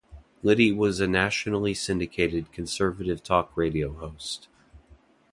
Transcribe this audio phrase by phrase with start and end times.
[0.41, 4.47] Liddy was a nationally syndicated conservative talk radio host.